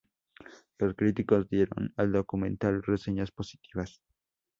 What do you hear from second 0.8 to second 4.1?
críticos dieron al documental reseñas positivas.